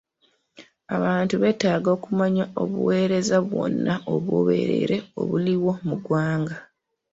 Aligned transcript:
Abantu 0.95 1.33
beetaaga 1.41 1.89
okumanya 1.97 2.45
obuweereza 2.61 3.37
bwonna 3.47 3.93
obw'obwereere 4.13 4.97
obuliwo 5.21 5.71
mu 5.87 5.95
ggwanga. 5.99 6.55